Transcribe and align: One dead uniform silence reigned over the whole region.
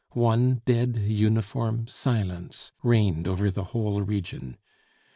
One 0.17 0.63
dead 0.65 0.97
uniform 0.97 1.85
silence 1.85 2.71
reigned 2.81 3.27
over 3.27 3.51
the 3.51 3.65
whole 3.65 4.01
region. 4.01 4.57